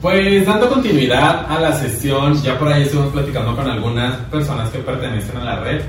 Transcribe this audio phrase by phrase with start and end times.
[0.00, 4.78] Pues dando continuidad a la sesión, ya por ahí estuvimos platicando con algunas personas que
[4.78, 5.82] pertenecen a la red.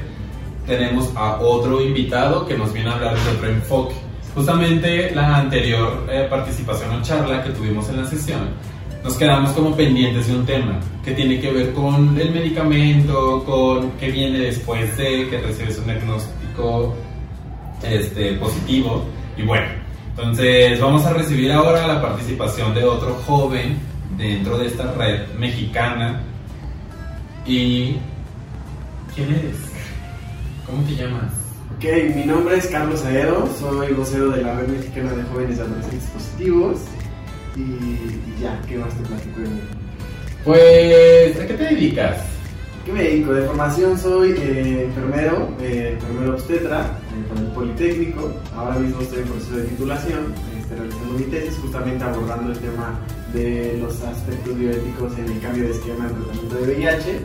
[0.67, 3.95] Tenemos a otro invitado que nos viene a hablar de otro enfoque.
[4.35, 8.49] Justamente la anterior eh, participación o charla que tuvimos en la sesión,
[9.03, 13.91] nos quedamos como pendientes de un tema que tiene que ver con el medicamento, con
[13.93, 16.95] qué viene después de que recibes un diagnóstico
[17.83, 19.03] este, positivo.
[19.37, 19.67] Y bueno,
[20.19, 23.77] entonces vamos a recibir ahora la participación de otro joven
[24.17, 26.21] dentro de esta red mexicana.
[27.45, 27.95] ¿Y
[29.15, 29.55] quién eres?
[30.65, 31.31] ¿Cómo te llamas?
[31.77, 36.09] Ok, mi nombre es Carlos Aedo, soy vocero de la Red Mexicana de Jóvenes Adolescentes
[36.09, 36.79] Positivos.
[37.55, 39.61] Y, y ya, ¿qué más te platico de mí?
[40.43, 42.17] Pues, ¿a qué te dedicas?
[42.85, 43.31] ¿Qué me dedico?
[43.31, 48.31] De formación soy eh, enfermero, eh, enfermero obstetra con el Politécnico.
[48.55, 52.99] Ahora mismo estoy en proceso de titulación, este, realizando mi tesis, justamente abordando el tema
[53.33, 57.19] de los aspectos bioéticos en el cambio de esquema de tratamiento de VIH.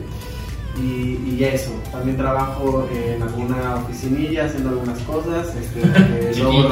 [0.77, 6.69] Y, y eso, también trabajo en alguna oficinilla haciendo algunas cosas, este, que luego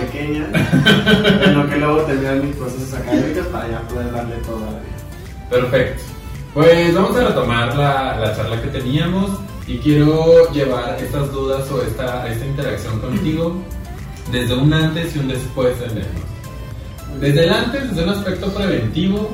[0.00, 0.48] pequeñas,
[1.44, 4.78] en lo que luego terminar mis procesos académicos para ya poder darle todo a la
[4.78, 5.50] vida.
[5.50, 6.02] Perfecto.
[6.54, 11.82] Pues vamos a retomar la, la charla que teníamos y quiero llevar estas dudas o
[11.82, 13.56] esta, esta interacción contigo
[14.30, 16.28] desde un antes y un después del diagnóstico.
[17.20, 19.30] Desde el antes, desde un aspecto preventivo,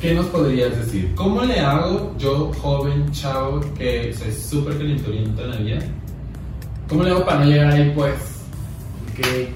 [0.00, 1.12] ¿qué nos podrías decir?
[1.14, 5.78] ¿Cómo le hago yo, joven, chavo, que soy súper calenturiento en la vida?
[6.88, 8.14] ¿Cómo le hago para no llegar ahí, pues?
[9.16, 9.52] Que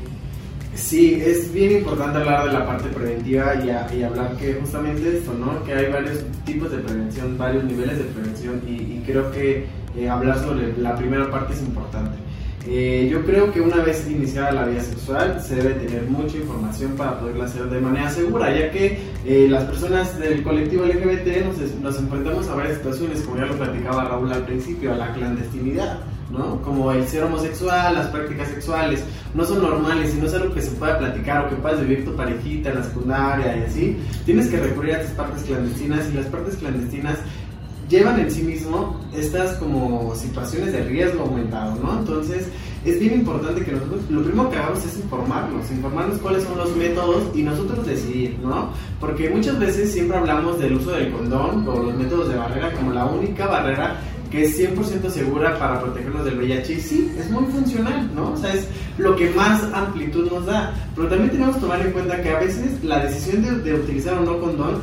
[0.78, 5.62] sí, es bien importante hablar de la parte preventiva y, hablar que justamente esto, ¿no?
[5.64, 10.08] Que hay varios tipos de prevención, varios niveles de prevención y, y creo que eh,
[10.08, 12.18] hablar sobre la primera parte es importante.
[12.66, 16.92] Eh, yo creo que una vez iniciada la vida sexual se debe tener mucha información
[16.92, 21.74] para poderla hacer de manera segura, ya que eh, las personas del colectivo LGBT nos,
[21.80, 26.00] nos enfrentamos a varias situaciones, como ya lo platicaba Raúl al principio, a la clandestinidad.
[26.30, 26.60] ¿No?
[26.62, 29.02] Como el ser homosexual, las prácticas sexuales,
[29.34, 32.04] no son normales y no es algo que se pueda platicar o que puedas vivir
[32.04, 33.96] tu parejita en la secundaria y así.
[34.24, 37.18] Tienes que recurrir a tus partes clandestinas y las partes clandestinas
[37.88, 41.98] llevan en sí mismo estas como situaciones de riesgo aumentado, ¿no?
[41.98, 42.46] Entonces
[42.84, 46.76] es bien importante que nosotros lo primero que hagamos es informarnos, informarnos cuáles son los
[46.76, 48.70] métodos y nosotros decidir, ¿no?
[49.00, 52.92] Porque muchas veces siempre hablamos del uso del condón o los métodos de barrera como
[52.92, 53.96] la única barrera
[54.30, 58.32] que es 100% segura para protegernos del VIH y sí, es muy funcional, ¿no?
[58.32, 58.66] O sea, es
[58.98, 62.38] lo que más amplitud nos da, pero también tenemos que tomar en cuenta que a
[62.38, 64.82] veces la decisión de, de utilizar o no condón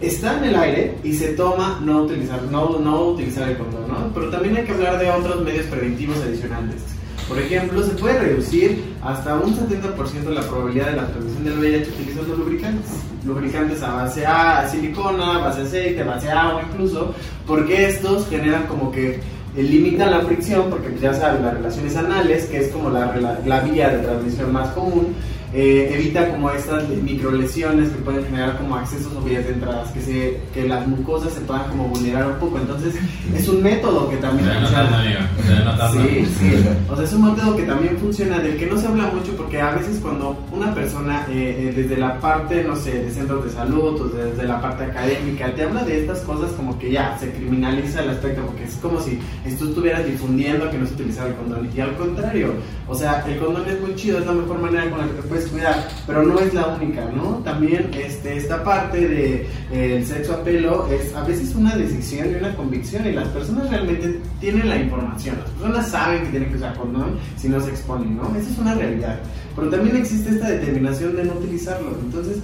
[0.00, 4.12] está en el aire y se toma no utilizar, no, no utilizar el condón, ¿no?
[4.12, 6.82] Pero también hay que hablar de otros medios preventivos adicionales.
[7.28, 11.90] Por ejemplo, se puede reducir hasta un 70% la probabilidad de la transmisión del VIH
[11.90, 12.90] utilizando lubricantes.
[13.24, 17.14] Lubricantes a base a silicona, base aceite, base agua incluso,
[17.46, 19.20] porque estos generan como que
[19.56, 23.38] eh, limitan la fricción, porque ya sabes, las relaciones anales, que es como la, la,
[23.46, 25.14] la vía de transmisión más común,
[25.54, 30.00] eh, evita como estas microlesiones que pueden generar como accesos o vías de entradas, que,
[30.00, 32.58] se, que las mucosas se puedan como vulnerar un poco.
[32.58, 32.94] Entonces,
[33.34, 35.00] es un método que también funciona.
[35.00, 36.08] amigo.
[36.08, 36.68] Sí, sí.
[36.90, 39.60] O sea, es un método que también funciona, del que no se habla mucho porque
[39.60, 43.50] a veces cuando una persona eh, eh, desde la parte, no sé, de centros de
[43.50, 47.30] salud o desde la parte académica te habla de estas cosas como que ya se
[47.30, 49.20] criminaliza el aspecto porque es como si
[49.58, 52.54] tú estuvieras difundiendo que no se utilizaba el condón y al contrario,
[52.88, 55.22] o sea, el condón es muy chido, es la mejor manera con la que te
[55.22, 57.38] puedes cuidar, pero no es la única, ¿no?
[57.44, 62.34] También este, esta parte de eh, sexo a pelo es a veces una decisión y
[62.34, 66.56] una convicción y las personas realmente tienen la información, las personas saben que tienen que
[66.56, 68.34] usar condón si no se exponen, ¿no?
[68.36, 69.20] Esa es una realidad,
[69.54, 72.38] pero también existe esta determinación de no utilizarlo, entonces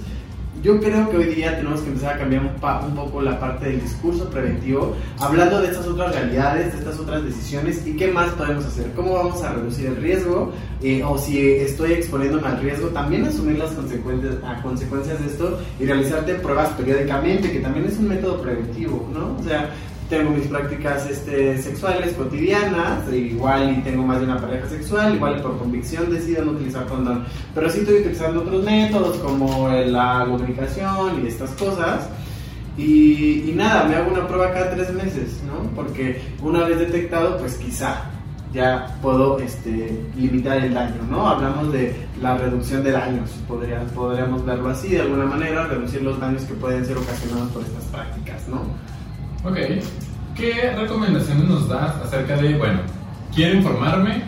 [0.61, 3.65] yo creo que hoy día tenemos que empezar a cambiar un, un poco la parte
[3.69, 8.29] del discurso preventivo, hablando de estas otras realidades, de estas otras decisiones y qué más
[8.33, 12.89] podemos hacer, cómo vamos a reducir el riesgo eh, o si estoy exponiéndome al riesgo,
[12.89, 17.97] también asumir las consecuencias, a consecuencias de esto y realizarte pruebas periódicamente, que también es
[17.97, 19.37] un método preventivo, ¿no?
[19.39, 19.71] O sea,
[20.11, 25.15] tengo mis prácticas este, sexuales cotidianas, e igual y tengo más de una pareja sexual,
[25.15, 27.23] igual y por convicción decido no utilizar condón,
[27.55, 32.09] pero sí estoy utilizando otros métodos como la lubricación y estas cosas.
[32.77, 35.69] Y, y nada, me hago una prueba cada tres meses, ¿no?
[35.75, 38.03] Porque una vez detectado, pues quizá
[38.53, 41.27] ya puedo este, limitar el daño, ¿no?
[41.27, 46.19] Hablamos de la reducción de daños, podría, podríamos verlo así de alguna manera, reducir los
[46.19, 48.90] daños que pueden ser ocasionados por estas prácticas, ¿no?
[49.43, 49.57] Ok.
[50.35, 52.79] ¿Qué recomendaciones nos das acerca de, bueno,
[53.33, 54.21] quiero informarme?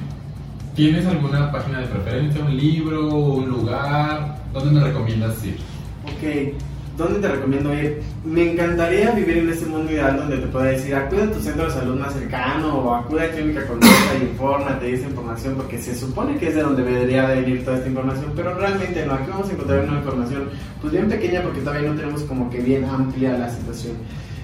[0.76, 4.38] ¿Tienes alguna página de preferencia, un libro, un lugar?
[4.52, 5.58] ¿Dónde me recomiendas ir?
[6.04, 6.56] Ok,
[6.98, 8.02] ¿dónde te recomiendo ir?
[8.26, 11.66] Me encantaría vivir en ese mundo ideal donde te pueda decir, acude a tu centro
[11.66, 15.96] de salud más cercano o acude a Clínica Conducta y infórmate esa información porque se
[15.96, 19.48] supone que es de donde debería venir toda esta información, pero realmente no, aquí vamos
[19.48, 20.50] a encontrar una información
[20.82, 23.94] pues bien pequeña porque todavía no tenemos como que bien amplia la situación.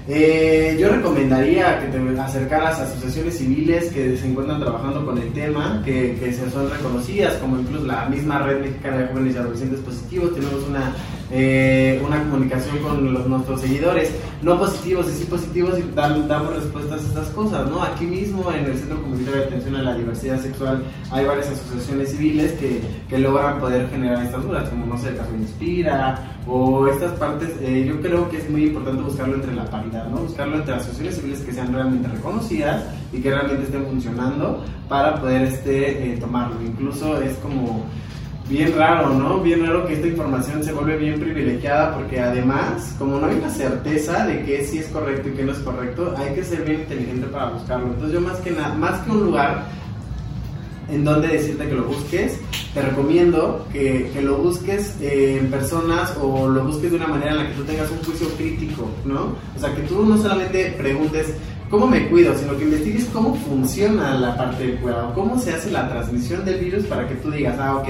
[0.08, 5.32] Eh, yo recomendaría que te acercaras a asociaciones civiles que se encuentran trabajando con el
[5.34, 9.80] tema, que, que son reconocidas, como incluso la misma Red Mexicana de Jóvenes y Adolescentes
[9.82, 10.34] Positivos.
[10.34, 10.94] Tenemos una,
[11.32, 14.12] eh, una comunicación con los, nuestros seguidores,
[14.42, 17.70] no positivos y sí positivos, y damos respuestas a estas cosas.
[17.70, 17.84] ¿no?
[17.84, 22.12] Aquí mismo, en el Centro Comunitario de Atención a la Diversidad Sexual, hay varias asociaciones
[22.12, 27.12] civiles que, que logran poder generar estas dudas, como no sé, el Inspira o estas
[27.14, 27.50] partes.
[27.62, 31.40] Eh, yo creo que es muy importante buscarlo entre la paridad Buscarlo entre asociaciones civiles
[31.42, 32.84] que sean realmente reconocidas
[33.14, 36.62] y que realmente estén funcionando para poder este, eh, tomarlo.
[36.62, 37.86] Incluso es como
[38.50, 39.40] bien raro, ¿no?
[39.42, 43.50] Bien raro que esta información se vuelve bien privilegiada porque además, como no hay una
[43.50, 46.82] certeza de que sí es correcto y que no es correcto, hay que ser bien
[46.82, 47.88] inteligente para buscarlo.
[47.88, 49.66] Entonces yo más que nada, más que un lugar
[50.90, 52.40] en donde decirte que lo busques,
[52.74, 57.38] te recomiendo que, que lo busques en personas o lo busques de una manera en
[57.38, 59.36] la que tú tengas un juicio crítico, ¿no?
[59.56, 61.36] O sea, que tú no solamente preguntes
[61.70, 65.70] cómo me cuido, sino que investigues cómo funciona la parte del cuidado, cómo se hace
[65.70, 67.90] la transmisión del virus para que tú digas, ah, ok,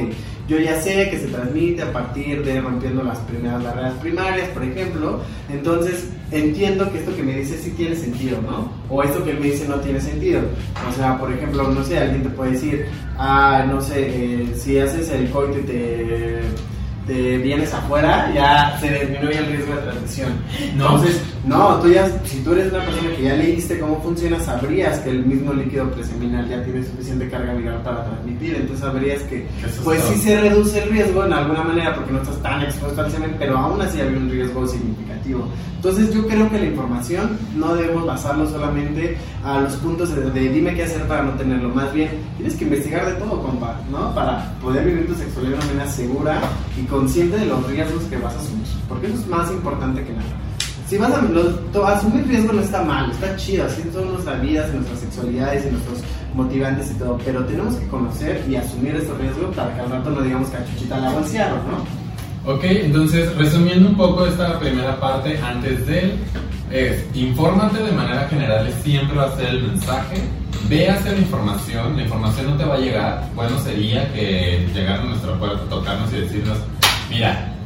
[0.49, 4.63] yo ya sé que se transmite a partir de rompiendo las primeras barreras primarias, por
[4.63, 8.71] ejemplo, entonces entiendo que esto que me dice sí tiene sentido, ¿no?
[8.89, 10.41] O esto que él me dice no tiene sentido.
[10.89, 12.85] O sea, por ejemplo, no sé, alguien te puede decir,
[13.17, 16.41] ah, no sé, eh, si haces el coito y te
[17.09, 20.31] te vienes afuera, ya se disminuye el riesgo de transmisión.
[20.61, 21.19] Entonces,
[21.49, 25.09] no, tú ya, si tú eres una persona que ya leíste cómo funciona, sabrías que
[25.09, 29.47] el mismo líquido preseminal ya tiene suficiente carga viral para transmitir, entonces sabrías que,
[29.83, 33.11] pues sí se reduce el riesgo en alguna manera porque no estás tan expuesto al
[33.11, 35.47] semen, pero aún así hay un riesgo significativo.
[35.77, 40.49] Entonces yo creo que la información no debemos basarlo solamente a los puntos de, de
[40.49, 44.13] dime qué hacer para no tenerlo, más bien tienes que investigar de todo, compa, ¿no?
[44.13, 46.41] Para poder vivir tu sexualidad de una manera segura
[46.79, 50.13] y consciente de los riesgos que vas a asumir, porque eso es más importante que
[50.13, 50.48] nada.
[50.89, 54.99] Si vas a asumir riesgo no está mal, está chido, así son nuestras vidas, nuestras
[55.01, 55.99] sexualidades y nuestros
[56.33, 60.09] motivantes y todo, pero tenemos que conocer y asumir estos riesgos para que al rato
[60.09, 62.51] no digamos que a Chuchita la bolsearon, ¿no?
[62.51, 66.15] Ok, entonces resumiendo un poco esta primera parte antes de
[66.71, 70.17] es infórmate de manera general, siempre va a ser el mensaje.
[70.67, 73.29] Ve a hacer la información, la información no te va a llegar.
[73.35, 76.57] Bueno sería que llegara a nuestra puerta, tocarnos y decirnos,
[77.11, 77.58] mira,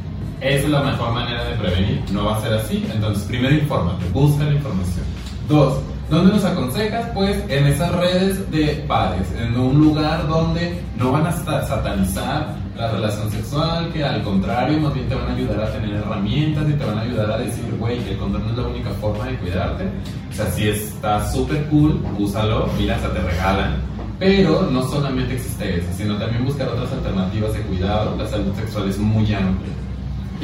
[0.43, 2.03] es la mejor manera de prevenir.
[2.11, 2.85] No va a ser así.
[2.93, 5.05] Entonces, primero infórmate, busca la información.
[5.47, 5.79] Dos,
[6.09, 7.09] ¿dónde nos aconsejas?
[7.13, 12.91] Pues en esas redes de padres, en un lugar donde no van a satanizar la
[12.91, 16.73] relación sexual, que al contrario, más bien te van a ayudar a tener herramientas y
[16.73, 19.85] te van a ayudar a decir, güey, el condón es la única forma de cuidarte.
[20.29, 23.75] O sea, si está súper cool, úsalo, mira, hasta te regalan.
[24.17, 28.15] Pero no solamente existe eso, sino también buscar otras alternativas de cuidado.
[28.17, 29.73] La salud sexual es muy amplia.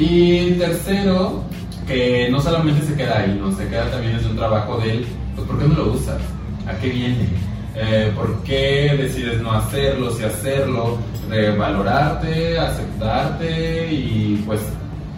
[0.00, 1.42] Y tercero,
[1.86, 5.06] que no solamente se queda ahí, no se queda también es un trabajo de él,
[5.36, 6.22] pues ¿por qué no lo usas?
[6.66, 7.28] ¿A qué viene?
[7.76, 10.96] Eh, ¿Por qué decides no hacerlo, si hacerlo?
[11.28, 14.60] De valorarte, aceptarte y pues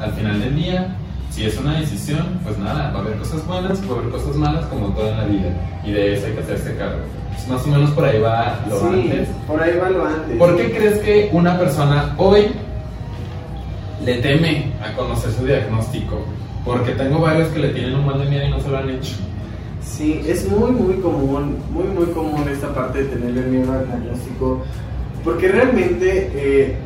[0.00, 0.96] al final del día,
[1.30, 4.34] si es una decisión, pues nada, va a haber cosas buenas, va a haber cosas
[4.34, 6.98] malas como todo en la vida y de eso hay que hacerse cargo.
[7.32, 9.28] Pues, más o menos por ahí va lo sí, antes.
[9.46, 10.36] Por ahí va lo antes.
[10.36, 12.48] ¿Por qué crees que una persona hoy
[14.04, 16.24] le teme a conocer su diagnóstico,
[16.64, 18.90] porque tengo varios que le tienen un mal de miedo y no se lo han
[18.90, 19.14] hecho.
[19.82, 24.62] Sí, es muy, muy común, muy, muy común esta parte de tenerle miedo al diagnóstico,
[25.24, 26.76] porque realmente eh,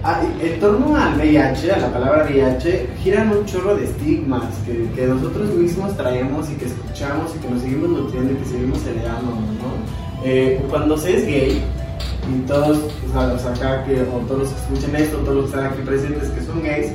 [0.43, 5.07] en torno al VIH, a la palabra VIH, giran un chorro de estigmas que, que,
[5.07, 9.31] nosotros mismos traemos y que escuchamos y que nos seguimos nutriendo y que seguimos heredando,
[9.31, 10.25] ¿no?
[10.25, 11.63] Eh, cuando se es gay,
[12.29, 12.79] y todos
[13.15, 16.29] los acá que, o todos los que escuchen esto, todos los que están aquí presentes
[16.31, 16.93] que son gays,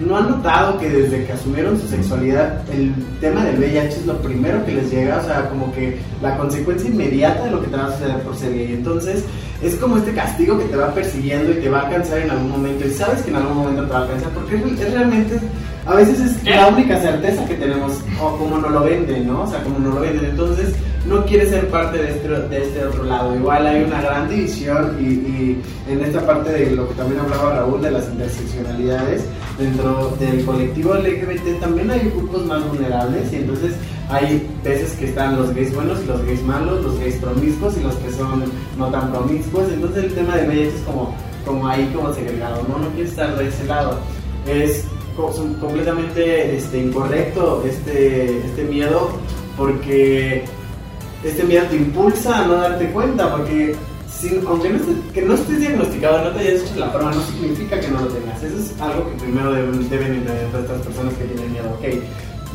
[0.00, 4.18] no han notado que desde que asumieron su sexualidad, el tema del VIH es lo
[4.18, 7.76] primero que les llega, o sea, como que la consecuencia inmediata de lo que te
[7.76, 8.74] va a suceder por ser gay.
[8.74, 9.24] Entonces,
[9.62, 12.50] es como este castigo que te va persiguiendo y te va a alcanzar en algún
[12.50, 15.38] momento, y sabes que en algún momento te va a alcanzar, porque es, realmente,
[15.86, 19.42] a veces es la única certeza que tenemos, o como no lo venden, ¿no?
[19.42, 20.26] O sea, como no lo venden.
[20.26, 20.74] Entonces,
[21.06, 23.34] no quiere ser parte de este, de este otro lado.
[23.36, 25.58] Igual hay una gran división y,
[25.90, 29.24] en esta parte de lo que también hablaba Raúl de las interseccionalidades,
[29.56, 33.72] dentro del colectivo LGBT también hay grupos más vulnerables y entonces
[34.08, 37.82] hay veces que están los gays buenos y los gays malos, los gays promiscuos y
[37.82, 38.44] los que son
[38.78, 39.68] no tan promiscuos.
[39.72, 42.78] Entonces el tema de VIH es como, como ahí como segregado, ¿no?
[42.78, 43.98] No quiere estar de ese lado.
[44.46, 44.84] Es
[45.16, 49.08] completamente este, incorrecto este, este miedo
[49.56, 50.44] porque
[51.24, 53.74] este miedo te impulsa a no darte cuenta porque
[54.46, 57.78] aunque no estés, que no estés diagnosticado, no te hayas hecho la prueba, no significa
[57.78, 58.42] que no lo tengas.
[58.42, 61.70] Eso es algo que primero deben, deben entender todas estas personas que tienen miedo.
[61.78, 61.84] Ok,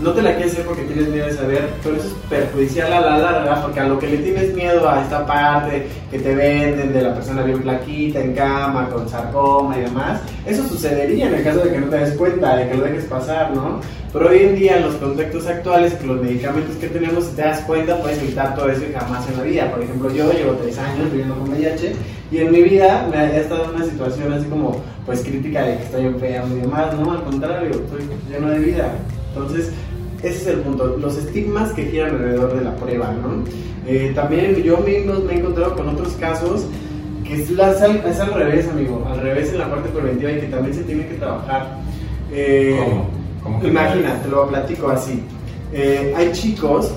[0.01, 3.01] no te la quieres hacer porque tienes miedo de saber, pero eso es perjudicial a
[3.01, 6.91] la larga, porque a lo que le tienes miedo a esta parte que te venden
[6.91, 11.43] de la persona bien plaquita, en cama, con sarcoma y demás, eso sucedería en el
[11.43, 13.79] caso de que no te des cuenta, de que lo dejes pasar, ¿no?
[14.11, 17.61] Pero hoy en día, los contextos actuales, con los medicamentos que tenemos, si te das
[17.61, 19.71] cuenta, puedes evitar todo eso y jamás en la vida.
[19.71, 21.93] Por ejemplo, yo llevo tres años viviendo con VIH
[22.29, 25.77] y en mi vida me ha estado en una situación así como, pues, crítica de
[25.77, 27.13] que estoy enfermo y demás, ¿no?
[27.13, 28.91] Al contrario, estoy lleno de vida.
[29.33, 29.71] Entonces,
[30.23, 33.43] ese es el punto, los estigmas que giran alrededor de la prueba, ¿no?
[33.87, 36.65] Eh, también yo mismo me he encontrado con otros casos
[37.23, 40.75] que es, es, al revés, amigo, al revés en la parte preventiva y que también
[40.75, 41.77] se tiene que trabajar.
[42.31, 43.09] Eh, ¿Cómo?
[43.43, 45.23] ¿Cómo imagina, te lo platico así.
[45.73, 46.91] Eh, hay chicos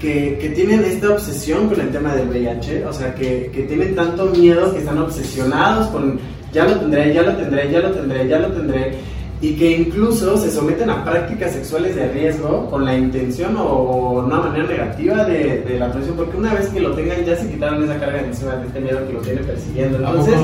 [0.00, 3.94] que, que, tienen esta obsesión con el tema del VIH, o sea, que, que tienen
[3.94, 6.18] tanto miedo que están obsesionados con
[6.52, 8.92] ya lo tendré, ya lo tendré, ya lo tendré, ya lo tendré
[9.40, 14.38] y que incluso se someten a prácticas sexuales de riesgo con la intención o una
[14.38, 17.84] manera negativa de, de la atención, porque una vez que lo tengan ya se quitaron
[17.84, 19.98] esa carga encima de este miedo que lo tiene persiguiendo.
[19.98, 20.34] Entonces,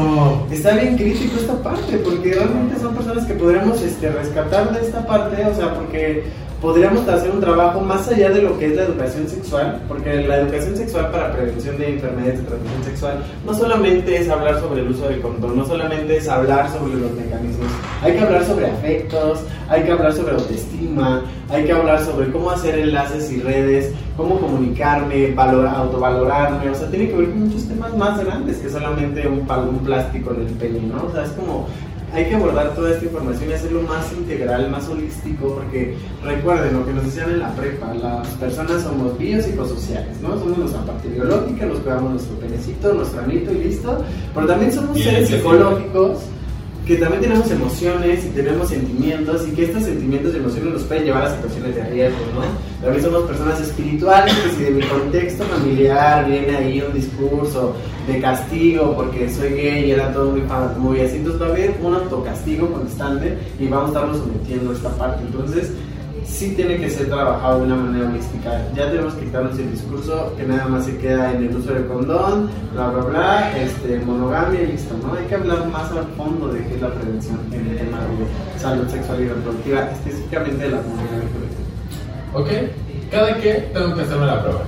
[0.51, 5.07] está bien crítico esta parte, porque realmente son personas que podríamos este, rescatar de esta
[5.07, 6.25] parte, o sea, porque
[6.63, 10.39] podríamos hacer un trabajo más allá de lo que es la educación sexual, porque la
[10.39, 14.93] educación sexual para prevención de enfermedades de transmisión sexual no solamente es hablar sobre el
[14.93, 17.67] uso del condón, no solamente es hablar sobre los mecanismos,
[18.01, 22.51] hay que hablar sobre afectos, hay que hablar sobre autoestima, hay que hablar sobre cómo
[22.53, 27.67] hacer enlaces y redes, cómo comunicarme, valor, autovalorarme, o sea, tiene que ver con muchos
[27.67, 31.07] temas más grandes que solamente un, un plástico en el pene, ¿no?
[31.07, 31.67] O sea, es como
[32.13, 36.85] hay que abordar toda esta información y hacerlo más integral, más holístico, porque recuerden lo
[36.85, 40.39] que nos decían en la prepa, las personas somos biopsicosociales, ¿no?
[40.39, 44.05] Somos nuestra parte biológica, nos cuidamos nuestro penecito, nuestro anito y listo,
[44.35, 46.19] pero también somos seres psicológicos
[46.87, 51.05] que también tenemos emociones y tenemos sentimientos y que estos sentimientos y emociones nos pueden
[51.05, 52.43] llevar a situaciones de riesgo, ¿no?
[52.83, 57.77] También somos personas espirituales que si de mi contexto familiar viene ahí un discurso
[58.09, 60.43] de castigo porque soy gay y era todo muy,
[60.79, 64.75] muy así, entonces va a haber un autocastigo constante y vamos a estarnos sometiendo a
[64.75, 65.23] esta parte.
[65.25, 65.71] Entonces,
[66.27, 68.51] sí tiene que ser trabajado de una manera holística.
[68.75, 71.87] Ya tenemos que quitarnos el discurso que nada más se queda en el uso del
[71.87, 75.15] condón, bla, bla, bla, este, monogamia y listo, ¿no?
[75.15, 78.61] Hay que hablar más al fondo de qué es la prevención en el tema de
[78.61, 81.23] salud sexual y reproductiva, específicamente de la comunidad
[82.35, 82.49] Ok,
[83.11, 84.63] ¿cada qué tengo que hacerme la prueba?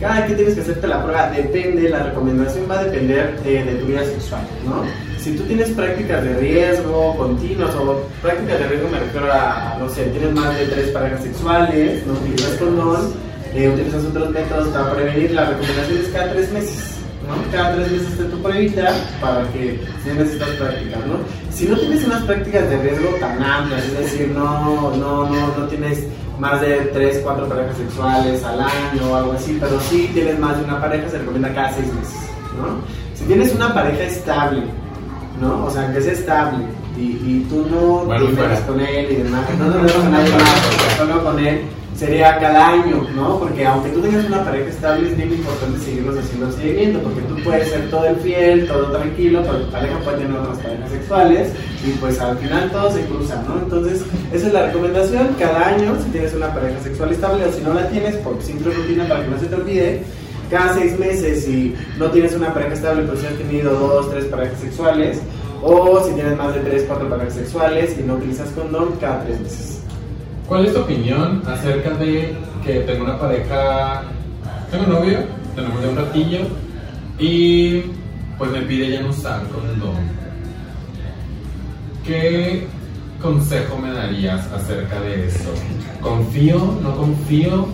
[0.00, 3.74] Cada que tienes que hacerte la prueba depende, la recomendación va a depender de, de
[3.74, 5.07] tu vida sexual, ¿no?
[5.18, 9.88] Si tú tienes prácticas de riesgo continuas o prácticas de riesgo me refiero a, no
[9.88, 13.12] sé, tienes más de tres parejas sexuales, no utilizas condón,
[13.54, 16.94] eh, utilizas otros métodos para prevenir, la recomendación es cada tres meses.
[17.26, 17.52] ¿no?
[17.52, 21.16] Cada tres meses de tu pruebita para que tienes estas prácticas, ¿no?
[21.52, 25.66] Si no tienes unas prácticas de riesgo tan amplias, es decir, no, no, no, no
[25.66, 26.04] tienes
[26.38, 30.56] más de tres, cuatro parejas sexuales al año o algo así, pero sí tienes más
[30.56, 32.80] de una pareja, se recomienda cada seis meses, ¿no?
[33.14, 34.62] Si tienes una pareja estable,
[35.40, 35.66] ¿no?
[35.66, 36.64] O sea, que sea estable
[36.96, 38.26] y, y tú no bueno,
[38.66, 41.60] con él y demás, no no, con nadie más, solo con él,
[41.98, 43.38] sería cada año, ¿no?
[43.40, 47.36] Porque aunque tú tengas una pareja estable, es bien importante seguirlos haciendo seguimiento, porque tú
[47.42, 51.52] puedes ser todo el fiel, todo tranquilo, pero tu pareja puede tener otras parejas sexuales
[51.84, 53.58] y pues al final todo se cruza, ¿no?
[53.62, 54.02] Entonces,
[54.32, 57.74] esa es la recomendación, cada año, si tienes una pareja sexual estable o si no
[57.74, 60.02] la tienes, por simple rutina para que no se te olvide,
[60.50, 64.24] cada seis meses si no tienes una pareja estable, pero si has tenido dos, tres
[64.26, 65.20] parejas sexuales,
[65.62, 69.40] o si tienes más de tres, cuatro parejas sexuales y no utilizas condón, cada tres
[69.40, 69.82] meses.
[70.46, 74.02] ¿Cuál es tu opinión acerca de que tengo una pareja,
[74.70, 75.18] tengo un novio,
[75.54, 76.38] tenemos de un ratillo
[77.18, 77.82] y
[78.38, 79.96] pues me pide ya no usar condón?
[82.06, 82.66] ¿Qué
[83.20, 85.50] consejo me darías acerca de eso?
[86.00, 86.78] ¿Confío?
[86.82, 87.66] ¿No confío?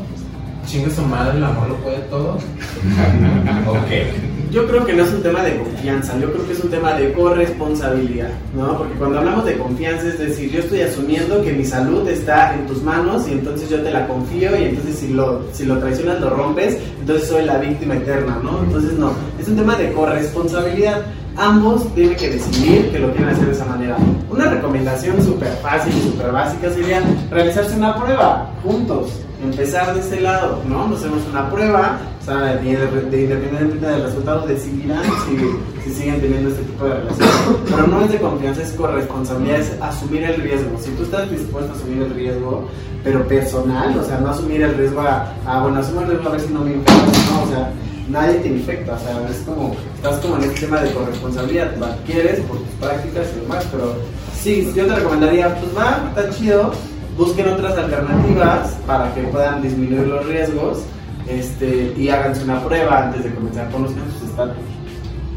[0.67, 2.35] Chingue su madre, el amor lo puede todo.
[3.69, 4.35] ok.
[4.55, 6.93] Yo creo que no es un tema de confianza, yo creo que es un tema
[6.95, 8.79] de corresponsabilidad, ¿no?
[8.79, 12.65] Porque cuando hablamos de confianza es decir, yo estoy asumiendo que mi salud está en
[12.69, 16.21] tus manos y entonces yo te la confío y entonces si lo, si lo traicionas,
[16.21, 18.63] lo rompes, entonces soy la víctima eterna, ¿no?
[18.63, 21.03] Entonces no, es un tema de corresponsabilidad.
[21.37, 23.97] Ambos tienen que decidir que lo quieren hacer de esa manera.
[24.31, 30.21] Una recomendación súper fácil y súper básica sería realizarse una prueba juntos empezar de ese
[30.21, 30.89] lado, ¿no?
[30.89, 36.21] Nos hacemos una prueba, o sea, de, de, independientemente del resultado decidirán si, si siguen
[36.21, 37.29] teniendo este tipo de relación.
[37.69, 40.79] Pero no es de confianza, es corresponsabilidad, es asumir el riesgo.
[40.79, 42.69] Si tú estás dispuesto a asumir el riesgo,
[43.03, 46.41] pero personal, o sea, no asumir el riesgo a, bueno, asumo el riesgo a ver
[46.41, 47.43] si no me infecto, ¿no?
[47.43, 47.71] O sea,
[48.09, 51.87] nadie te infecta, o sea, es como, estás como en este tema de corresponsabilidad, lo
[51.87, 53.95] adquieres por tus prácticas y demás, pero
[54.41, 56.73] sí, yo te recomendaría, pues va, está chido,
[57.17, 60.85] busquen otras alternativas para que puedan disminuir los riesgos
[61.29, 64.65] este, y háganse una prueba antes de comenzar con los campos estatus.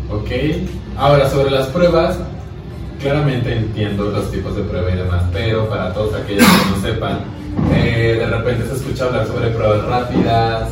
[0.09, 0.29] Ok,
[0.97, 2.17] ahora sobre las pruebas,
[2.99, 7.19] claramente entiendo los tipos de prueba y demás, pero para todos aquellos que no sepan,
[7.73, 10.69] eh, de repente se escucha hablar sobre pruebas rápidas,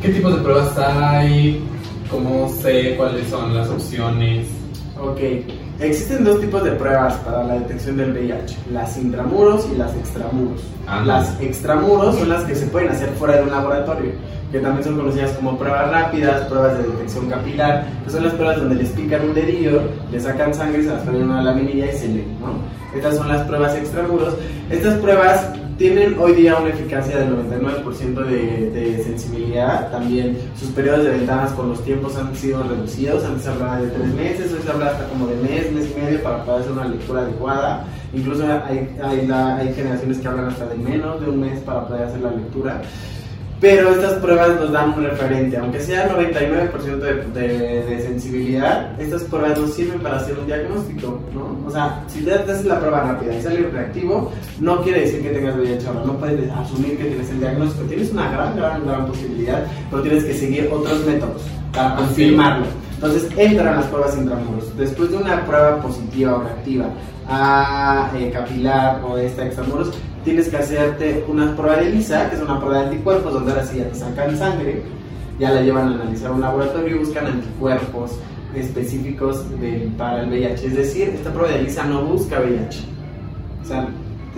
[0.00, 1.62] ¿qué tipos de pruebas hay?
[2.10, 4.46] ¿Cómo sé cuáles son las opciones?
[5.00, 5.20] Ok,
[5.80, 10.62] Existen dos tipos de pruebas para la detección del VIH, las intramuros y las extramuros.
[11.04, 14.12] Las extramuros son las que se pueden hacer fuera de un laboratorio,
[14.52, 18.58] que también son conocidas como pruebas rápidas, pruebas de detección capilar, que son las pruebas
[18.58, 21.96] donde les pican un dedillo, le sacan sangre, se las ponen en una laminilla y
[21.96, 22.96] se leen, ¿no?
[22.96, 24.34] Estas son las pruebas extramuros.
[24.70, 29.90] Estas pruebas tienen hoy día una eficacia del 99% de, de, sensibilidad.
[29.90, 33.24] También sus periodos de ventanas con los tiempos han sido reducidos.
[33.24, 36.00] Antes se hablaba de tres meses, hoy se habla hasta como de mes, mes y
[36.00, 37.86] medio para poder hacer una lectura adecuada.
[38.12, 42.04] Incluso hay, hay, hay generaciones que hablan hasta de menos de un mes para poder
[42.04, 42.82] hacer la lectura
[43.64, 46.98] pero estas pruebas nos dan un referente, aunque sea 99%
[47.32, 51.66] de, de, sensibilidad, estas pruebas nos sirven para hacer un diagnóstico, ¿no?
[51.66, 54.30] O sea, si te haces la prueba rápida y sale reactivo,
[54.60, 58.12] no quiere decir que tengas VIH ahora, no puedes asumir que tienes el diagnóstico, tienes
[58.12, 61.42] una gran, gran, gran posibilidad, pero tienes que seguir otros métodos
[61.72, 62.66] para confirmarlo.
[62.96, 64.76] Entonces entran las pruebas intramuros.
[64.76, 66.84] Después de una prueba positiva o reactiva
[67.26, 69.90] a eh, capilar o esta extramuros,
[70.24, 73.64] tienes que hacerte una prueba de ELISA, que es una prueba de anticuerpos, donde ahora
[73.64, 74.82] sí ya te sacan sangre,
[75.38, 78.12] ya la llevan a analizar a un laboratorio y buscan anticuerpos
[78.54, 79.44] específicos
[79.98, 80.66] para el VIH.
[80.66, 82.80] Es decir, esta prueba de ELISA no busca VIH.
[83.62, 83.88] O sea,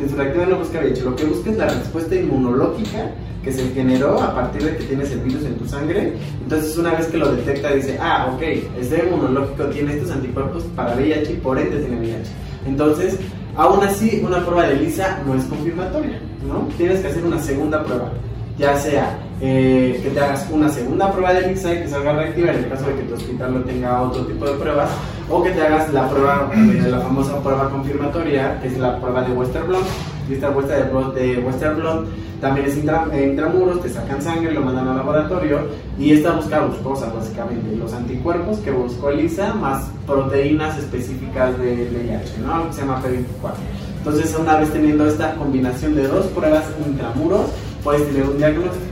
[0.08, 1.02] su reactiva no busca VIH.
[1.02, 3.10] Lo que busca es la respuesta inmunológica
[3.42, 6.14] que se generó a partir de que tienes el virus en tu sangre.
[6.42, 8.42] Entonces, una vez que lo detecta, dice, ah, ok,
[8.80, 12.30] este inmunológico tiene estos anticuerpos para VIH y por ende tiene VIH.
[12.66, 13.18] Entonces,
[13.56, 16.68] Aún así, una prueba de ELISA no es confirmatoria, ¿no?
[16.76, 18.10] Tienes que hacer una segunda prueba,
[18.58, 22.52] ya sea eh, que te hagas una segunda prueba de ELISA y que salga reactiva
[22.52, 24.90] en el caso de que tu hospital no tenga otro tipo de pruebas,
[25.30, 29.22] o que te hagas la prueba, de la famosa prueba confirmatoria, que es la prueba
[29.22, 29.84] de Western Blot.
[30.28, 32.06] Y esta prueba de Western Blot
[32.40, 35.60] también es intramuros, te sacan sangre, lo mandan al laboratorio
[35.98, 41.88] y esta busca dos cosas básicamente, los anticuerpos que buscó ELISA más proteínas específicas de
[41.90, 42.66] VIH, ¿no?
[42.68, 43.54] Que se llama P24.
[43.98, 47.46] Entonces una vez teniendo esta combinación de dos pruebas intramuros,
[47.82, 48.84] puedes tener un diagnóstico.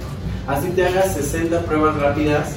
[0.47, 2.57] Así te hagas 60 pruebas rápidas,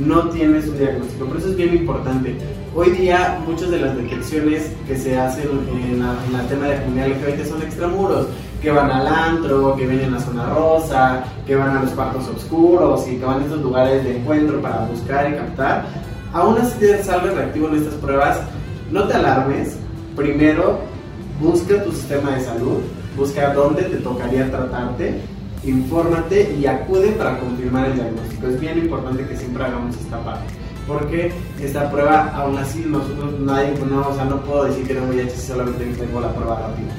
[0.00, 1.26] no tienes un diagnóstico.
[1.26, 2.36] Por eso es bien importante.
[2.74, 7.08] Hoy día muchas de las detecciones que se hacen en la, la tema de comunidad
[7.08, 8.28] LGBT son extramuros
[8.62, 12.26] que van al antro, que vienen a la zona rosa, que van a los cuartos
[12.28, 15.84] oscuros y que van a estos lugares de encuentro para buscar y captar.
[16.32, 18.40] Aún así te salve reactivo en estas pruebas,
[18.90, 19.76] no te alarmes.
[20.16, 20.78] Primero,
[21.42, 22.78] busca tu sistema de salud,
[23.18, 25.20] busca dónde te tocaría tratarte,
[25.62, 28.46] infórmate y acude para confirmar el diagnóstico.
[28.46, 30.61] Es bien importante que siempre hagamos esta parte.
[30.86, 35.06] Porque esta prueba, aún así, nosotros nadie, no, o sea, no puedo decir que no
[35.06, 36.92] voy a si solamente tengo la prueba rápida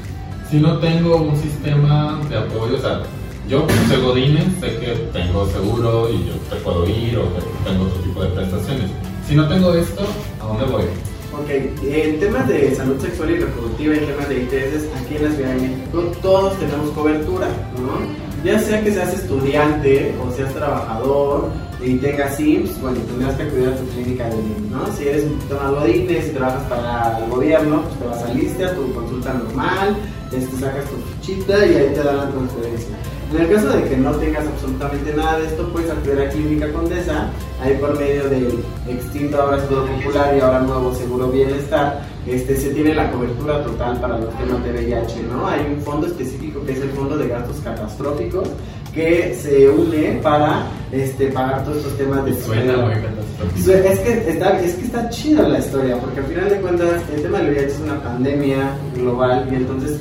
[0.53, 3.01] si no tengo un sistema de apoyo, o sea,
[3.49, 7.23] yo soy Godines, sé que tengo seguro y yo te puedo ir o
[7.65, 8.91] tengo otro tipo de prestaciones.
[9.27, 10.03] Si no tengo esto,
[10.39, 10.83] ¿a dónde voy?
[11.33, 11.49] Ok,
[11.81, 15.53] en temas de salud sexual y reproductiva, en temas de ITS, aquí en la Ciudad
[15.55, 17.47] de México todos tenemos cobertura,
[17.81, 18.45] ¿no?
[18.47, 21.49] Ya sea que seas estudiante o seas trabajador
[21.83, 24.87] y tengas SIMS, bueno, tendrás que acudir a tu clínica de IMSS, ¿no?
[24.95, 28.75] Si eres un tema Godines y trabajas para el gobierno, pues te vas a lista,
[28.75, 29.95] tu consulta normal,
[30.31, 32.97] este, sacas tu fichita y ahí te dan la transferencia.
[33.33, 36.71] En el caso de que no tengas absolutamente nada de esto, puedes acceder a Clínica
[36.71, 37.29] Condesa,
[37.61, 42.69] ahí por medio del extinto ahora Seguro Popular y ahora nuevo Seguro Bienestar, este, se
[42.69, 45.47] tiene la cobertura total para los temas de VIH, ¿no?
[45.47, 48.49] Hay un fondo específico que es el Fondo de Gastos Catastróficos,
[48.93, 53.71] que se une para este, pagar todos estos temas de Suena muy catastrófico.
[53.71, 57.21] Es que, está, es que está chida la historia, porque al final de cuentas el
[57.23, 59.99] tema del VIH es una pandemia global y entonces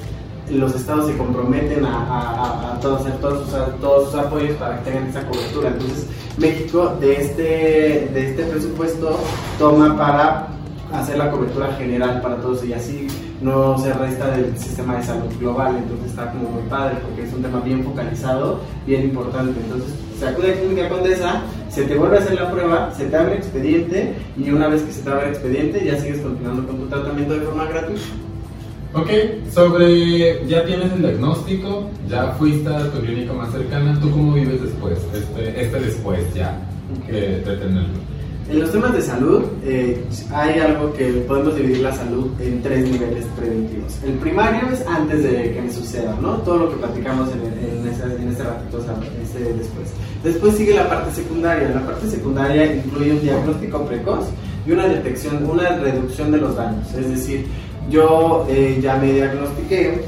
[0.50, 5.26] los estados se comprometen a, todos, todos, sus, todos sus apoyos para que tengan esa
[5.26, 5.68] cobertura.
[5.68, 9.18] Entonces, México de este, de este presupuesto
[9.58, 10.48] toma para
[10.92, 13.06] hacer la cobertura general para todos y así
[13.42, 17.32] no se resta del sistema de salud global, entonces está como muy padre porque es
[17.32, 19.58] un tema bien focalizado, bien importante.
[19.60, 23.16] Entonces se acude a Clínica Condesa, se te vuelve a hacer la prueba, se te
[23.16, 26.86] abre expediente y una vez que se te abre expediente ya sigues continuando con tu
[26.86, 28.02] tratamiento de forma gratuita.
[28.94, 29.08] Ok,
[29.50, 34.62] sobre, ya tienes el diagnóstico, ya fuiste a tu clínica más cercana, ¿tú cómo vives
[34.62, 34.98] después?
[35.14, 36.58] Este, este después ya
[37.10, 38.11] de, de tenerlo.
[38.52, 42.84] En los temas de salud eh, hay algo que podemos dividir la salud en tres
[42.84, 43.94] niveles preventivos.
[44.04, 46.34] El primario es antes de que me suceda, ¿no?
[46.42, 49.88] Todo lo que platicamos en, en, ese, en ese ratito, o sea, ese después.
[50.22, 51.70] Después sigue la parte secundaria.
[51.70, 54.26] La parte secundaria incluye un diagnóstico precoz
[54.66, 56.92] y una detección, una reducción de los daños.
[56.92, 57.46] Es decir,
[57.88, 60.02] yo eh, ya me diagnostiqué.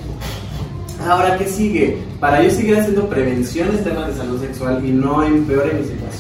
[1.09, 1.99] Ahora, ¿qué sigue?
[2.21, 6.14] Para yo seguir haciendo prevención en temas de salud sexual y no empeore mi situación,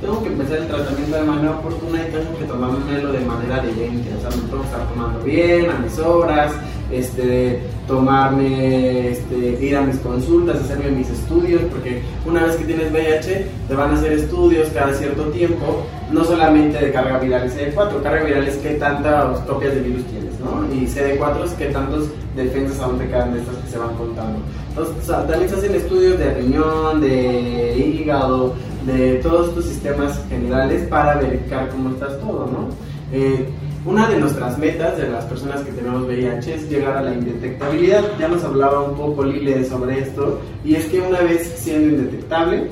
[0.00, 4.10] tengo que empezar el tratamiento de manera oportuna y tengo que tomármelo de manera diferente.
[4.16, 6.52] O sea, me tengo que estar tomando bien, a mis horas,
[6.90, 12.90] este, tomarme, este, ir a mis consultas, hacerme mis estudios, porque una vez que tienes
[12.92, 17.50] VIH, te van a hacer estudios cada cierto tiempo, no solamente de carga viral y
[17.50, 20.64] CD4, carga viral es qué tantas copias de virus tienes, ¿no?
[20.74, 24.38] Y CD4 es qué tantos defensas aún te quedan de estas que se van contando.
[24.70, 28.54] Entonces, también se hacen estudios de riñón, de hígado,
[28.88, 32.68] de todos estos sistemas generales para verificar cómo estás todo, ¿no?
[33.12, 33.48] Eh,
[33.84, 38.02] una de nuestras metas de las personas que tenemos VIH es llegar a la indetectabilidad.
[38.18, 42.68] Ya nos hablaba un poco Lile sobre esto, y es que una vez siendo indetectable,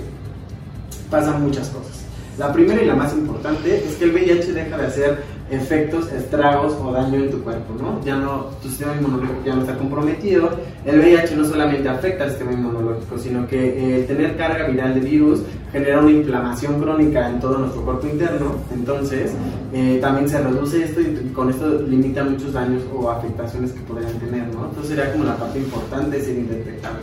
[1.10, 2.04] pasan muchas cosas.
[2.38, 6.74] La primera y la más importante es que el VIH deja de hacer efectos, estragos
[6.82, 8.02] o daño en tu cuerpo, ¿no?
[8.04, 10.50] Ya no, tu sistema inmunológico ya no está comprometido.
[10.84, 15.00] El VIH no solamente afecta al sistema inmunológico, sino que el tener carga viral de
[15.00, 19.32] virus genera una inflamación crónica en todo nuestro cuerpo interno, entonces
[19.72, 24.12] eh, también se reduce esto y con esto limita muchos daños o afectaciones que podrían
[24.14, 24.66] tener, ¿no?
[24.68, 27.02] Entonces sería como la parte importante de ser indetectable.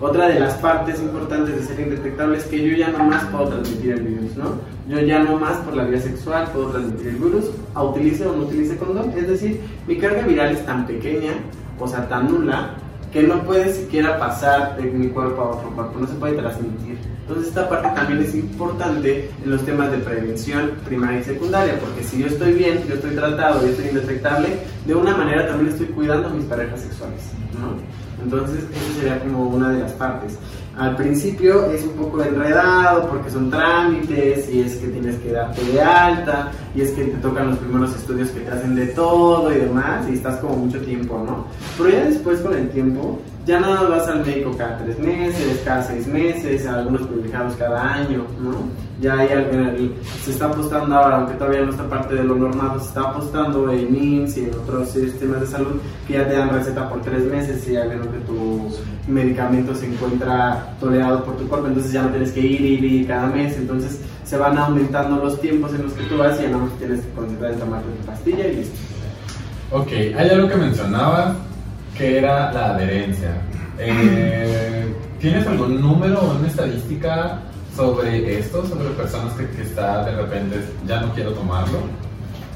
[0.00, 3.48] Otra de las partes importantes de ser indetectable es que yo ya no más puedo
[3.48, 4.54] transmitir el virus, ¿no?
[4.88, 8.44] Yo ya no más por la vía sexual puedo transmitir el virus, utilice o no
[8.44, 9.12] utilice condón.
[9.14, 11.32] Es decir, mi carga viral es tan pequeña,
[11.78, 12.70] o sea, tan nula,
[13.12, 16.96] que no puede siquiera pasar de mi cuerpo a otro cuerpo, no se puede transmitir.
[17.22, 22.02] Entonces esta parte también es importante en los temas de prevención primaria y secundaria, porque
[22.04, 24.48] si yo estoy bien, yo estoy tratado, yo estoy indetectable,
[24.86, 27.20] de una manera también estoy cuidando a mis parejas sexuales,
[27.52, 28.09] ¿no?
[28.22, 30.38] Entonces, eso sería como una de las partes.
[30.76, 35.62] Al principio es un poco enredado porque son trámites y es que tienes que darte
[35.62, 39.52] de alta y es que te tocan los primeros estudios que te hacen de todo
[39.52, 41.44] y demás y estás como mucho tiempo, ¿no?
[41.76, 45.82] Pero ya después con el tiempo ya nada vas al médico cada tres meses, cada
[45.82, 48.54] seis meses, algunos privilegiados cada año, ¿no?
[49.00, 52.88] Ya hay, se está apostando ahora, aunque todavía no está parte de lo normado, se
[52.88, 56.86] está apostando en IMSS y en otros sistemas de salud que ya te dan receta
[56.88, 58.68] por tres meses y ya ven que tu
[59.08, 63.06] medicamento se encuentra tolerado por tu cuerpo, entonces ya no tienes que ir y ir
[63.06, 66.50] cada mes, entonces se van aumentando los tiempos en los que tú vas y ya
[66.50, 68.76] no tienes que concentrar en tomarte tu pastilla y listo.
[69.72, 71.36] Ok, hay algo que mencionabas
[72.00, 73.28] que era la adherencia.
[73.78, 77.42] Eh, ¿Tienes algún número o una estadística
[77.76, 81.78] sobre esto, sobre personas que, que está de repente ya no quiero tomarlo?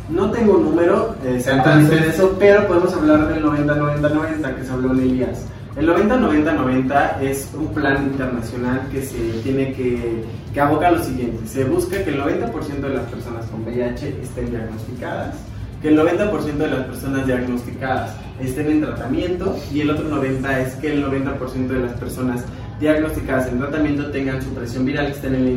[0.08, 4.92] No tengo un número exactamente de eso, pero podemos hablar del 90-90-90 que se habló
[4.92, 5.44] en Elías.
[5.76, 11.46] El 90-90-90 es un plan internacional que se tiene que, que aboca a lo siguiente.
[11.46, 15.34] Se busca que el 90% de las personas con VIH estén diagnosticadas,
[15.84, 20.74] que el 90% de las personas diagnosticadas estén en tratamiento y el otro 90% es
[20.76, 22.42] que el 90% de las personas
[22.80, 25.50] diagnosticadas en tratamiento tengan su presión viral que estén en la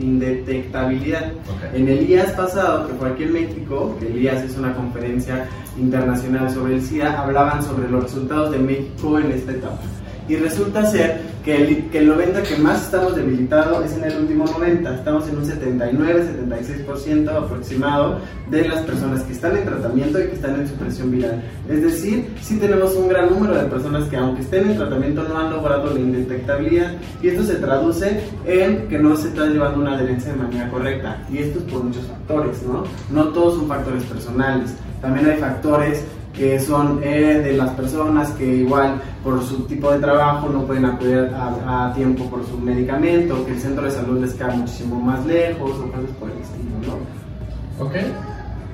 [0.00, 1.30] indetectabilidad.
[1.72, 5.46] En el IAS pasado, que fue aquí en México, que el IAS es una conferencia
[5.78, 9.78] internacional sobre el SIDA, hablaban sobre los resultados de México en esta etapa.
[10.28, 14.18] Y resulta ser que el, que el 90 que más estamos debilitados es en el
[14.18, 14.94] último 90.
[14.94, 18.18] Estamos en un 79-76% aproximado
[18.50, 21.42] de las personas que están en tratamiento y que están en supresión viral.
[21.68, 25.38] Es decir, sí tenemos un gran número de personas que aunque estén en tratamiento no
[25.38, 29.94] han logrado la indetectabilidad y esto se traduce en que no se está llevando una
[29.94, 31.22] adherencia de manera correcta.
[31.32, 32.84] Y esto es por muchos factores, ¿no?
[33.10, 34.74] No todos son factores personales.
[35.00, 36.02] También hay factores
[36.38, 40.84] que son eh, de las personas que igual por su tipo de trabajo no pueden
[40.84, 45.26] acudir a, tiempo por su medicamento, que el centro de salud les queda muchísimo más
[45.26, 47.84] lejos o cosas por el estilo, ¿no?
[47.84, 47.94] Ok,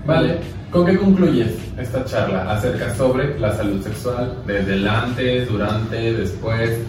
[0.07, 0.39] vale.
[0.71, 6.81] ¿Con qué concluyes esta charla acerca sobre la salud sexual desde el antes, durante, después?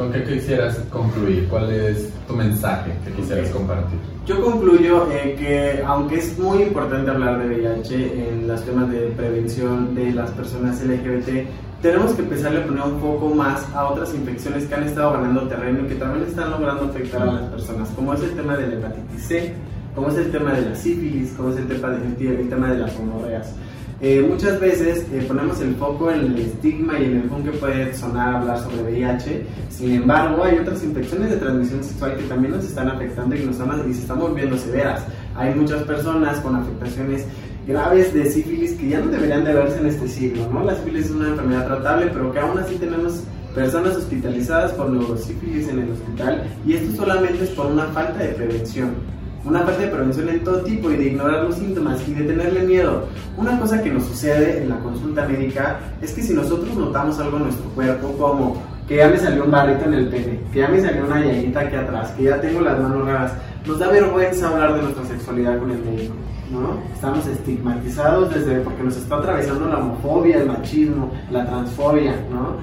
[0.00, 1.46] ¿Con qué quisieras concluir?
[1.50, 3.98] ¿Cuál es tu mensaje que quisieras compartir?
[4.24, 9.08] Yo concluyo eh, que aunque es muy importante hablar de VIH en los temas de
[9.08, 11.46] prevención de las personas LGBT,
[11.82, 15.46] tenemos que empezar a poner un poco más a otras infecciones que han estado ganando
[15.48, 18.68] terreno y que también están logrando afectar a las personas, como es el tema de
[18.68, 19.52] la hepatitis C,
[19.94, 22.78] como es el tema de la sífilis, como es el tema de, el tema de
[22.78, 23.54] las gonorreas.
[24.02, 27.50] Eh, muchas veces eh, ponemos el foco en el estigma y en el con que
[27.50, 32.54] puede sonar hablar sobre VIH, sin embargo hay otras infecciones de transmisión sexual que también
[32.54, 35.04] nos están afectando y, nos están, y se están volviendo severas.
[35.36, 37.26] Hay muchas personas con afectaciones
[37.66, 40.48] graves de sífilis que ya no deberían de verse en este siglo.
[40.64, 43.22] La sífilis es una enfermedad tratable, pero que aún así tenemos
[43.54, 48.28] personas hospitalizadas por neurosífilis en el hospital y esto solamente es por una falta de
[48.28, 48.94] prevención
[49.44, 52.62] una parte de prevención en todo tipo y de ignorar los síntomas y de tenerle
[52.62, 53.06] miedo.
[53.36, 57.38] Una cosa que nos sucede en la consulta médica es que si nosotros notamos algo
[57.38, 60.68] en nuestro cuerpo, como que ya me salió un barrito en el pene, que ya
[60.68, 63.32] me salió una llaguita aquí atrás, que ya tengo las manos raras,
[63.66, 66.14] nos da vergüenza hablar de nuestra sexualidad con el médico,
[66.50, 66.76] ¿no?
[66.92, 72.56] Estamos estigmatizados desde porque nos está atravesando la homofobia, el machismo, la transfobia, ¿no?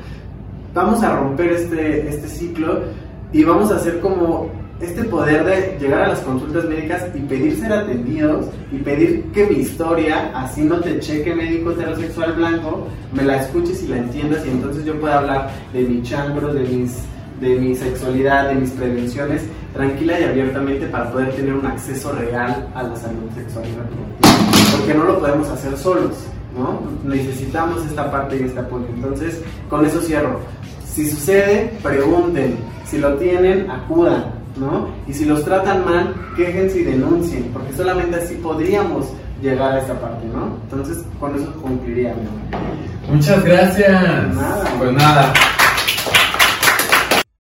[0.73, 2.81] Vamos a romper este, este ciclo
[3.31, 7.59] y vamos a hacer como este poder de llegar a las consultas médicas y pedir
[7.59, 13.23] ser atendidos y pedir que mi historia, así no te cheque médico heterosexual blanco, me
[13.23, 16.97] la escuches y la entiendas y entonces yo pueda hablar de mi chambro, de mis
[17.39, 22.67] de mi sexualidad, de mis prevenciones, tranquila y abiertamente para poder tener un acceso real
[22.73, 23.63] a la salud sexual
[24.71, 26.15] Porque no lo podemos hacer solos,
[26.57, 26.81] ¿no?
[27.07, 28.87] Necesitamos esta parte y este apoyo.
[28.91, 30.39] Entonces, con eso cierro.
[30.83, 32.57] Si sucede, pregunten.
[32.85, 34.89] Si lo tienen, acudan ¿no?
[35.07, 39.07] Y si los tratan mal, quéjense y denuncien, porque solamente así podríamos
[39.41, 40.57] llegar a esta parte, ¿no?
[40.63, 42.13] Entonces, con eso concluiría.
[43.11, 44.35] Muchas gracias.
[44.35, 44.65] Nada.
[44.77, 45.33] Pues nada.